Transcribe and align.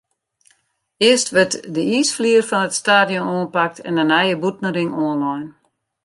Earst 1.07 1.29
wurdt 1.35 1.55
de 1.75 1.83
iisflier 1.97 2.43
fan 2.49 2.67
it 2.67 2.79
stadion 2.81 3.31
oanpakt 3.37 3.77
en 3.87 3.93
de 3.99 4.05
nije 4.11 4.35
bûtenring 4.41 4.91
oanlein. 5.05 5.45